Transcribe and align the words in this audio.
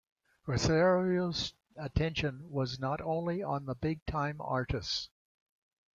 Guercio's 0.47 1.53
attention 1.77 2.49
was 2.49 2.79
not 2.79 3.01
only 3.01 3.43
on 3.43 3.65
the 3.65 3.75
big-time 3.75 4.37
artists. 4.41 5.09